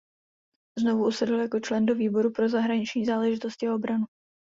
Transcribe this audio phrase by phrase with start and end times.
[0.79, 4.05] Znovu usedl jako člen do výboru pro zahraniční záležitosti a obranu.